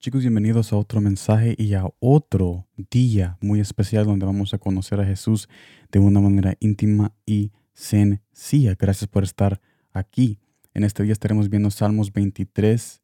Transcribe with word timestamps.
Chicos, 0.00 0.22
bienvenidos 0.22 0.72
a 0.72 0.76
otro 0.76 1.02
mensaje 1.02 1.54
y 1.58 1.74
a 1.74 1.84
otro 1.98 2.66
día 2.90 3.36
muy 3.42 3.60
especial 3.60 4.06
donde 4.06 4.24
vamos 4.24 4.54
a 4.54 4.58
conocer 4.58 4.98
a 4.98 5.04
Jesús 5.04 5.46
de 5.92 5.98
una 5.98 6.20
manera 6.20 6.54
íntima 6.58 7.12
y 7.26 7.52
sencilla. 7.74 8.76
Gracias 8.78 9.06
por 9.08 9.24
estar 9.24 9.60
aquí. 9.92 10.38
En 10.72 10.84
este 10.84 11.02
día 11.02 11.12
estaremos 11.12 11.50
viendo 11.50 11.70
Salmos 11.70 12.14
23 12.14 13.02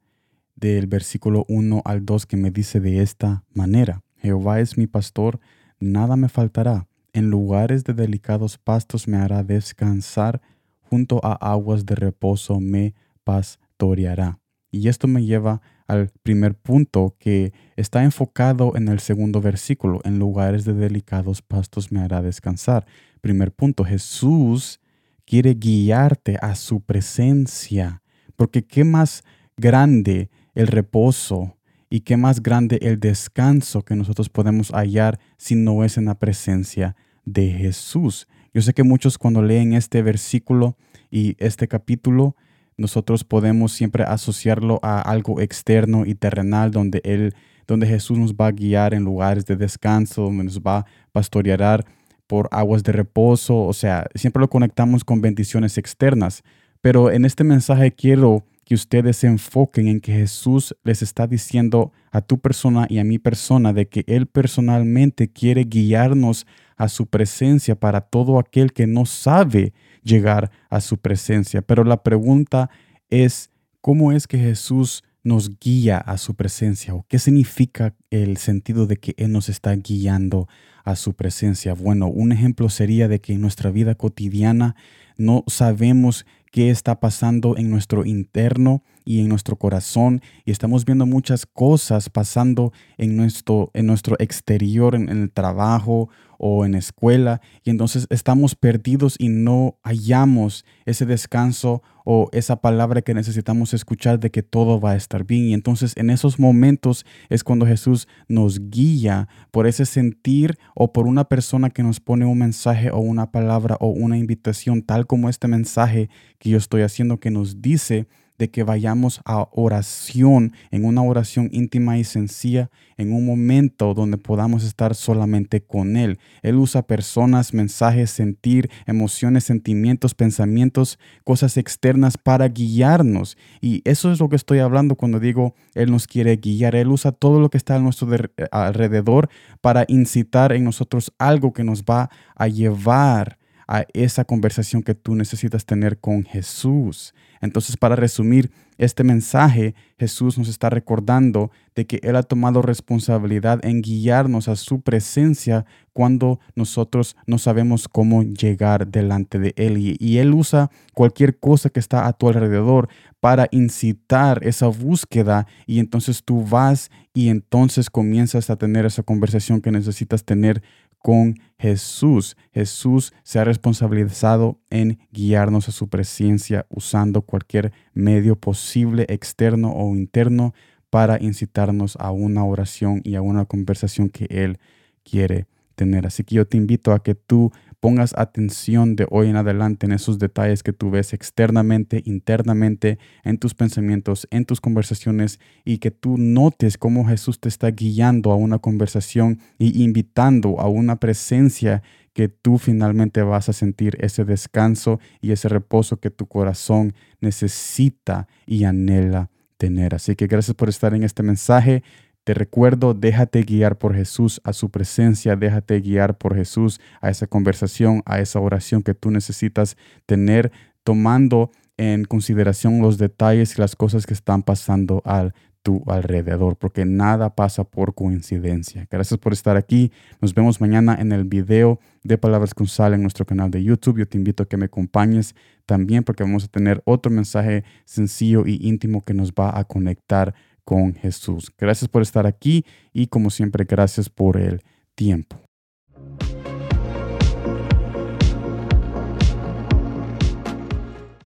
del 0.55 0.87
versículo 0.87 1.45
1 1.49 1.83
al 1.85 2.07
2 2.07 2.25
que 2.25 2.39
me 2.39 2.51
dice 2.51 2.81
de 2.81 3.03
esta 3.03 3.45
manera. 3.53 4.03
Jehová 4.17 4.61
es 4.61 4.79
mi 4.79 4.87
pastor, 4.87 5.39
nada 5.79 6.17
me 6.17 6.31
faltará. 6.31 6.89
En 7.13 7.29
lugares 7.29 7.85
de 7.85 7.93
delicados 7.93 8.57
pastos 8.57 9.07
me 9.07 9.19
hará 9.19 9.43
descansar, 9.43 10.41
junto 10.81 11.23
a 11.23 11.35
aguas 11.35 11.85
de 11.85 11.95
reposo 11.95 12.59
me 12.59 12.95
pastoreará. 13.23 14.41
Y 14.71 14.89
esto 14.89 15.07
me 15.09 15.25
lleva 15.25 15.61
al 15.87 16.11
primer 16.23 16.55
punto 16.55 17.15
que 17.19 17.53
está 17.77 18.03
enfocado 18.05 18.77
en 18.77 18.89
el 18.89 19.01
segundo 19.01 19.41
versículo, 19.41 20.01
en 20.05 20.19
lugares 20.19 20.65
de 20.65 20.75
delicados 20.75 21.43
pastos 21.43 21.93
me 21.93 22.01
hará 22.01 22.23
descansar. 22.23 22.87
Primer 23.21 23.53
punto, 23.53 23.85
Jesús 23.85 24.81
quiere 25.25 25.55
guiarte 25.55 26.39
a 26.41 26.55
su 26.55 26.81
presencia, 26.81 28.03
porque 28.37 28.65
qué 28.65 28.85
más 28.85 29.25
grande 29.57 30.31
el 30.55 30.67
reposo 30.67 31.57
y 31.89 32.01
qué 32.01 32.17
más 32.17 32.43
grande 32.43 32.79
el 32.83 32.99
descanso 32.99 33.83
que 33.83 33.97
nosotros 33.97 34.29
podemos 34.29 34.71
hallar 34.73 35.19
si 35.37 35.55
no 35.55 35.85
es 35.85 35.99
en 35.99 36.07
la 36.07 36.19
presencia 36.19 36.97
de 37.25 37.51
Jesús. 37.51 38.27
Yo 38.53 38.63
sé 38.63 38.73
que 38.73 38.83
muchos 38.83 39.19
cuando 39.19 39.43
leen 39.43 39.75
este 39.75 40.03
versículo 40.03 40.77
y 41.11 41.37
este 41.39 41.69
capítulo, 41.69 42.37
nosotros 42.77 43.25
podemos 43.25 43.73
siempre 43.73 44.05
asociarlo 44.05 44.81
a 44.83 45.01
algo 45.01 45.41
externo 45.41 46.05
y 46.07 46.15
terrenal 46.15 46.71
donde 46.71 47.01
él 47.05 47.35
donde 47.67 47.87
Jesús 47.87 48.17
nos 48.17 48.35
va 48.35 48.47
a 48.47 48.53
guiar 48.53 48.95
en 48.95 49.03
lugares 49.05 49.45
de 49.45 49.57
descanso, 49.57 50.23
donde 50.23 50.45
nos 50.45 50.61
va 50.61 50.79
a 50.79 50.87
pastorear 51.13 51.85
por 52.27 52.49
aguas 52.53 52.83
de 52.83 52.93
reposo, 52.93 53.59
o 53.65 53.73
sea, 53.73 54.07
siempre 54.15 54.41
lo 54.41 54.49
conectamos 54.49 55.05
con 55.05 55.21
bendiciones 55.21 55.79
externas, 55.79 56.43
pero 56.81 57.11
en 57.11 57.25
este 57.25 57.45
mensaje 57.45 57.93
quiero 57.93 58.45
que 58.67 58.75
ustedes 58.75 59.19
se 59.19 59.29
enfoquen 59.29 59.87
en 59.87 60.01
que 60.01 60.13
Jesús 60.13 60.77
les 60.83 61.01
está 61.01 61.29
diciendo 61.29 61.93
a 62.11 62.21
tu 62.21 62.41
persona 62.41 62.87
y 62.91 62.99
a 62.99 63.05
mi 63.05 63.21
persona 63.21 63.73
de 63.73 63.89
que 63.89 64.03
Él 64.09 64.27
personalmente 64.27 65.29
quiere 65.33 65.65
guiarnos 65.65 66.49
a 66.77 66.89
su 66.89 67.07
presencia 67.07 67.77
para 67.77 68.01
todo 68.01 68.41
aquel 68.41 68.73
que 68.73 68.89
no 68.89 69.07
sabe 69.07 69.73
llegar 70.03 70.51
a 70.69 70.81
su 70.81 70.99
presencia. 70.99 71.63
Pero 71.63 71.85
la 71.85 72.03
pregunta 72.03 72.69
es, 73.09 73.51
¿cómo 73.81 74.11
es 74.11 74.27
que 74.27 74.39
Jesús 74.39 75.05
nos 75.23 75.61
guía 75.61 75.99
a 75.99 76.19
su 76.19 76.35
presencia? 76.35 76.93
¿O 76.93 77.07
qué 77.09 77.21
significa 77.21 77.95
el 78.11 78.37
sentido 78.37 78.89
de 78.89 78.97
que 78.97 79.15
Él 79.17 79.31
nos 79.31 79.49
está 79.49 79.77
guiando 79.77 80.49
a 80.85 80.97
su 80.97 81.15
presencia? 81.15 81.73
Bueno, 81.73 82.09
un 82.09 82.33
ejemplo 82.33 82.69
sería 82.69 83.07
de 83.07 83.21
que 83.21 83.35
en 83.35 83.43
nuestra 83.43 83.71
vida 83.71 83.95
cotidiana 83.95 84.75
no 85.19 85.45
sabemos 85.47 86.27
qué 86.51 86.71
está 86.71 87.01
pasando 87.01 87.57
en 87.57 87.71
nuestro 87.71 88.05
interno 88.05 88.83
y 89.05 89.21
en 89.21 89.29
nuestro 89.29 89.57
corazón. 89.57 90.21
Y 90.45 90.51
estamos 90.51 90.85
viendo 90.85 91.07
muchas 91.07 91.47
cosas 91.47 92.11
pasando 92.11 92.73
en 92.99 93.17
nuestro, 93.17 93.71
en 93.75 93.87
nuestro 93.87 94.17
exterior, 94.19 94.95
en 94.95 95.09
el 95.09 95.31
trabajo 95.31 96.09
o 96.39 96.65
en 96.65 96.75
escuela 96.75 97.41
y 97.65 97.71
entonces 97.71 98.07
estamos 98.11 98.55
perdidos 98.55 99.17
y 99.19 99.29
no 99.29 99.79
hallamos 99.83 100.65
ese 100.85 101.07
descanso 101.07 101.83
o 102.05 102.29
esa 102.33 102.61
palabra 102.61 103.03
que 103.03 103.15
necesitamos 103.15 103.75
escuchar 103.75 104.21
de 104.21 104.31
que 104.31 104.45
todo 104.45 104.81
va 104.81 104.93
a 104.93 104.97
estar 104.97 105.25
bien. 105.25 105.47
Y 105.47 105.55
entonces 105.55 105.93
en 105.97 106.11
esos 106.11 106.39
momentos 106.39 107.05
es 107.29 107.43
cuando 107.43 107.67
Jesús 107.67 108.07
nos 108.29 108.71
guía 108.71 109.29
por 109.51 109.67
ese 109.67 109.87
sentir 109.87 110.57
o 110.77 110.93
por 110.93 111.09
una 111.09 111.25
persona 111.25 111.69
que 111.69 111.83
nos 111.83 111.99
pone 111.99 112.25
un 112.25 112.39
mensaje 112.39 112.91
o 112.91 112.99
una 112.99 113.33
palabra 113.33 113.77
o 113.81 113.89
una 113.89 114.19
invitación, 114.19 114.83
tal 114.83 115.07
como 115.07 115.29
este 115.29 115.49
mensaje 115.49 116.09
que 116.39 116.51
yo 116.51 116.59
estoy 116.59 116.83
haciendo 116.83 117.19
que 117.19 117.33
nos 117.33 117.61
dice 117.61 118.07
de 118.39 118.51
que 118.51 118.63
vayamos 118.63 119.21
a 119.25 119.49
oración, 119.53 120.53
en 120.71 120.85
una 120.85 121.03
oración 121.03 121.49
íntima 121.53 121.99
y 121.99 122.05
sencilla, 122.05 122.71
en 122.97 123.13
un 123.13 123.25
momento 123.27 123.95
donde 123.95 124.19
podamos 124.19 124.65
estar 124.65 124.95
solamente 124.95 125.63
con 125.63 125.97
Él. 125.97 126.19
Él 126.43 126.57
usa 126.57 126.87
personas, 126.87 127.55
mensajes, 127.55 128.11
sentir, 128.11 128.71
emociones, 128.87 129.45
sentimientos, 129.45 130.15
pensamientos, 130.15 130.99
cosas 131.25 131.57
externas 131.57 132.17
para 132.19 132.49
guiarnos. 132.49 133.37
Y 133.61 133.83
eso 133.85 134.13
es 134.13 134.21
lo 134.21 134.29
que 134.29 134.37
estoy 134.37 134.59
hablando 134.59 134.97
cuando 134.97 135.21
digo 135.21 135.55
Él 135.75 135.91
nos 135.91 136.07
quiere 136.07 136.37
guiar. 136.37 136.75
Él 136.75 136.89
usa 136.89 137.13
todo 137.13 137.41
lo 137.41 137.51
que 137.51 137.59
está 137.59 137.77
a 137.77 137.81
nuestro 137.81 138.09
alrededor 138.51 139.29
para 139.61 139.85
incitar 139.89 140.53
en 140.53 140.65
nosotros 140.65 141.13
algo 141.19 141.53
que 141.53 141.65
nos 141.65 141.85
va 141.85 142.11
a 142.35 142.49
llevar 142.49 143.39
a 143.67 143.85
esa 143.93 144.25
conversación 144.25 144.83
que 144.83 144.95
tú 144.95 145.15
necesitas 145.15 145.65
tener 145.65 145.99
con 145.99 146.25
Jesús. 146.25 147.15
Entonces, 147.41 147.77
para 147.77 147.97
resumir 147.97 148.51
este 148.79 149.05
mensaje, 149.05 149.75
Jesús 149.99 150.37
nos 150.39 150.49
está 150.49 150.69
recordando 150.69 151.51
de 151.75 151.87
que 151.87 151.99
Él 152.03 152.17
ha 152.17 152.23
tomado 152.23 152.63
responsabilidad 152.63 153.65
en 153.65 153.83
guiarnos 153.83 154.49
a 154.49 154.57
su 154.57 154.83
presencia 154.83 155.65
cuando 155.93 156.41
nosotros 156.55 157.17
no 157.27 157.39
sabemos 157.39 157.89
cómo 157.89 158.23
llegar 158.23 158.87
delante 158.87 159.39
de 159.39 159.55
Él. 159.57 159.79
Y, 159.79 160.19
Él 160.19 160.35
usa 160.35 160.71
cualquier 160.95 161.39
cosa 161.39 161.71
que 161.71 161.81
está 161.81 162.07
a 162.07 162.13
tu 162.13 162.29
alrededor 162.29 162.89
para 163.21 163.49
incitar 163.51 164.47
esa 164.47 164.67
búsqueda 164.67 165.47
y 165.67 165.79
entonces 165.79 166.23
tú 166.23 166.45
vas 166.45 166.91
y 167.15 167.31
entonces 167.31 167.89
comienzas 167.89 168.51
a 168.51 168.57
tener 168.57 168.85
esa 168.85 169.03
conversación 169.03 169.63
que 169.63 169.71
necesitas 169.71 170.25
tener 170.25 170.63
con 171.07 171.37
Jesús. 171.57 172.37
Jesús 172.53 173.13
se 173.23 173.39
ha 173.39 173.45
responsabilizado 173.45 174.59
en 174.71 174.99
guiarnos 175.13 175.69
a 175.69 175.71
su 175.71 175.89
presencia 175.89 176.67
usando 176.69 177.23
cualquier 177.23 177.73
medio 177.95 178.35
posible, 178.35 179.07
externo 179.09 179.73
o 179.73 179.95
interno, 179.95 180.53
para 180.91 181.23
incitarnos 181.23 181.95
a 182.01 182.11
una 182.11 182.45
oración 182.45 183.03
y 183.05 183.15
a 183.15 183.23
una 183.23 183.45
conversación 183.45 184.09
que 184.09 184.27
Él 184.31 184.59
quiere 185.05 185.47
tener. 185.77 186.07
Así 186.07 186.25
que 186.25 186.35
yo 186.35 186.47
te 186.47 186.57
invito 186.57 186.93
a 186.93 187.03
que 187.03 187.15
tú 187.15 187.53
pongas 187.79 188.15
atención 188.17 188.97
de 188.97 189.07
hoy 189.11 189.29
en 189.29 189.37
adelante 189.37 189.87
en 189.87 189.93
esos 189.93 190.19
detalles 190.19 190.65
que 190.65 190.73
tú 190.73 190.91
ves 190.91 191.13
externamente, 191.13 192.03
internamente, 192.05 192.99
en 193.23 193.39
tus 193.39 193.55
pensamientos, 193.55 194.27
en 194.33 194.45
tus 194.45 194.61
conversaciones 194.61 195.39
y 195.65 195.79
que 195.79 195.93
tú 195.93 196.17
notes 196.19 196.79
cómo 196.79 197.07
Jesús 197.07 197.39
te 197.39 197.49
está 197.49 197.71
guiando 197.71 198.33
a 198.33 198.37
una 198.37 198.59
conversación 198.59 199.39
y 199.59 199.85
invitando 199.85 200.59
a 200.59 200.69
una 200.69 200.97
presencia 200.97 201.83
que 202.13 202.29
tú 202.29 202.59
finalmente 202.59 203.23
vas 203.23 203.51
a 203.51 203.53
sentir 203.53 203.97
ese 204.01 204.25
descanso 204.25 204.99
y 205.21 205.33
ese 205.33 205.49
reposo 205.49 205.99
que 205.99 206.11
tu 206.11 206.27
corazón 206.27 206.95
necesita 207.21 208.27
y 208.47 208.65
anhela 208.65 209.31
tener. 209.59 209.95
Así 209.95 210.17
que 210.17 210.27
gracias 210.27 210.55
por 210.55 210.69
estar 210.69 210.95
en 210.95 211.03
este 211.03 211.23
mensaje. 211.23 211.83
Te 212.27 212.35
recuerdo, 212.35 212.93
déjate 212.93 213.45
guiar 213.45 213.79
por 213.79 213.95
Jesús 213.95 214.41
a 214.43 214.53
su 214.53 214.69
presencia, 214.69 215.37
déjate 215.37 215.81
guiar 215.81 216.19
por 216.19 216.35
Jesús 216.35 216.81
a 217.01 217.09
esa 217.09 217.29
conversación, 217.29 218.03
a 218.05 218.19
esa 218.19 218.41
oración 218.41 218.83
que 218.83 218.95
tú 218.95 219.13
necesitas 219.13 219.77
tener, 220.07 220.51
tomando 220.83 221.53
en 221.77 222.05
consideración 222.05 222.83
los 222.83 222.99
detalles 222.99 223.57
y 223.57 223.61
las 223.61 223.77
cosas 223.77 224.07
que 224.07 224.15
están 224.15 224.43
pasando 224.43 225.03
al 225.05 225.35
tu 225.63 225.85
alrededor, 225.87 226.57
porque 226.57 226.85
nada 226.85 227.37
pasa 227.37 227.63
por 227.63 227.95
coincidencia. 227.95 228.89
Gracias 228.91 229.21
por 229.21 229.33
estar 229.33 229.57
aquí. 229.57 229.93
Nos 230.21 230.35
vemos 230.35 230.61
mañana 230.61 230.97
en 230.99 231.13
el 231.13 231.23
video 231.23 231.79
de 232.03 232.19
Palabras 232.19 232.55
con 232.55 232.67
Sal 232.67 232.95
en 232.95 233.03
nuestro 233.03 233.25
canal 233.25 233.53
de 233.53 233.63
YouTube. 233.63 233.99
Yo 233.99 234.09
te 234.09 234.19
invito 234.19 234.43
a 234.43 234.49
que 234.49 234.57
me 234.57 234.65
acompañes 234.67 235.37
también 235.65 236.03
porque 236.03 236.25
vamos 236.25 236.43
a 236.43 236.49
tener 236.49 236.83
otro 236.87 237.13
mensaje 237.13 237.63
sencillo 237.85 238.45
y 238.47 238.59
íntimo 238.67 239.05
que 239.05 239.15
nos 239.15 239.31
va 239.31 239.57
a 239.57 239.63
conectar 239.63 240.35
con 240.67 240.95
Jesús. 240.95 241.53
Gracias 241.57 241.89
por 241.89 242.03
estar 242.03 242.27
aquí 242.27 242.67
y 242.93 243.07
como 243.07 243.31
siempre, 243.31 243.65
gracias 243.65 244.11
por 244.11 244.37
el 244.37 244.63
tiempo. 244.97 245.46